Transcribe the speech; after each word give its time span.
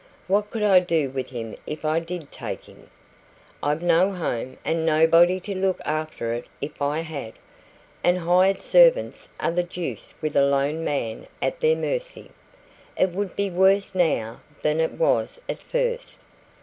What 0.27 0.49
could 0.49 0.63
I 0.63 0.79
do 0.79 1.11
with 1.11 1.27
him 1.29 1.55
if 1.67 1.85
I 1.85 1.99
did 1.99 2.31
take 2.31 2.65
him? 2.65 2.89
I've 3.61 3.83
no 3.83 4.11
home, 4.11 4.57
and 4.65 4.83
nobody 4.83 5.39
to 5.41 5.53
look 5.53 5.79
after 5.85 6.33
it 6.33 6.47
if 6.59 6.81
I 6.81 7.01
had; 7.01 7.33
and 8.03 8.17
hired 8.17 8.63
servants 8.63 9.29
are 9.39 9.51
the 9.51 9.61
deuce 9.61 10.15
with 10.19 10.35
a 10.35 10.43
lone 10.43 10.83
man 10.83 11.27
at 11.39 11.59
their 11.61 11.75
mercy. 11.75 12.31
It 12.97 13.11
would 13.11 13.35
be 13.35 13.51
worse 13.51 13.93
now 13.93 14.41
than 14.63 14.79
it 14.79 14.93
was 14.93 15.39
at 15.47 15.59
first. 15.59 16.21